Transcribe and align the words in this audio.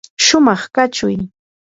shumaq 0.25 0.61
kachuy. 0.75 1.15